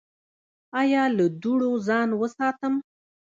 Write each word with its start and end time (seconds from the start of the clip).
ایا 0.81 1.03
له 1.17 1.25
دوړو 1.41 1.71
ځان 1.87 2.09
وساتم؟ 2.19 2.73